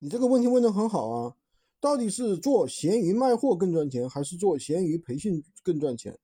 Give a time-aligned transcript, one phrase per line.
[0.00, 1.34] 你这个问题问的很好啊，
[1.80, 6.16] 到底是做闲鱼卖货更赚钱，还是做闲鱼培训更赚钱？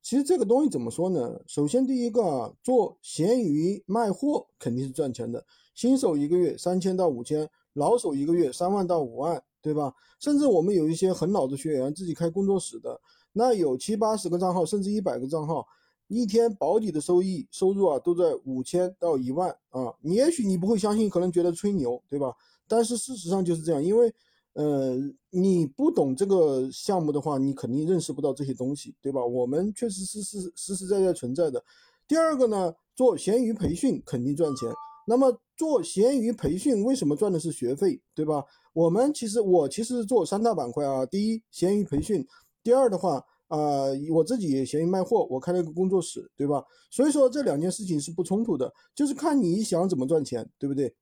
[0.00, 1.38] 其实这个东西怎么说呢？
[1.46, 5.44] 首先第一个啊，做闲鱼卖货肯定是赚钱的，
[5.74, 9.94] 新手一个月三千到五千，老手一个月三万到五万，对吧？
[10.18, 12.98] 甚至我们有一些很老的学员自己开工作室的，
[13.32, 15.66] 那有七八十个账号，甚至一百个账号。
[16.08, 19.92] 一天保底的收益收入啊，都在五千到一万啊。
[20.00, 22.32] 你也许你不会相信，可能觉得吹牛，对吧？
[22.68, 24.12] 但是事实上就是这样，因为，
[24.52, 24.96] 呃，
[25.30, 29.24] 你不懂这个项目的话，你肯定认识不到这些东西，对吧？
[29.24, 31.62] 我们确实是是实实在在存在的。
[32.06, 34.70] 第二个呢，做闲鱼培训肯定赚钱。
[35.06, 38.44] 那么做闲鱼培训为什么赚的是学费，对吧？
[38.74, 42.26] 我们其实我其实做三大板块啊，第一闲鱼培训，
[42.62, 43.24] 第二的话。
[43.58, 46.64] 啊，我自己也闲鱼卖货，我开了一个工作室，对吧？
[46.90, 50.94] 所以说这两件事情是不冲突的，就是看你想怎么赚钱，对不对？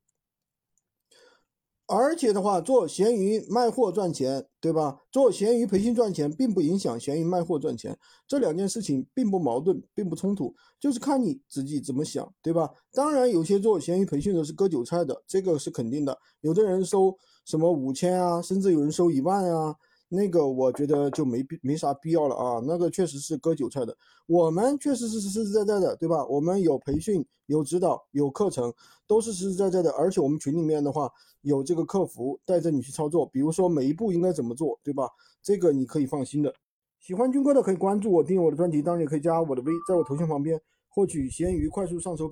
[1.87, 4.99] 而且的话，做闲鱼卖货赚钱，对吧？
[5.10, 12.71] 做闲鱼培训赚钱，并不影响闲鱼卖货赚钱，这两件事情并不矛盾，并不冲突，就是看你自己怎么想，对吧？
[12.95, 19.74] 当然，有些做闲鱼培训的是割韭菜的，这个是肯定的，有的人收什么五千啊，甚至有人收一万啊。
[20.15, 23.96] 那个我觉得就没必没啥必要了啊，那个确实是割韭菜的。
[24.27, 26.23] 我们确实是实实在在的，对吧？
[26.27, 28.71] 我们有培训、有指导、有课程，
[29.07, 29.91] 都是实实在在的。
[29.93, 31.10] 而且我们群里面的话，
[31.41, 35.09] 有这个客服带着你去操作，比如说每一步应该怎么做，对吧？
[35.43, 36.54] 这个你可以放心的。
[37.01, 40.60] 喜欢军哥的可以关注我，订阅我的专辑，当然也可以加我的微，在我头像旁边
[40.91, 42.30] 获取闲鱼快速上手笔。